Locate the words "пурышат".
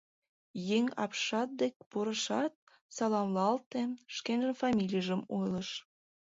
1.89-2.53